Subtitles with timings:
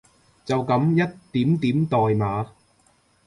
[0.45, 2.47] 就噉一點點代碼